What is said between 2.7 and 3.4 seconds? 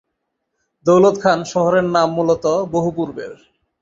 বহুপূর্বের।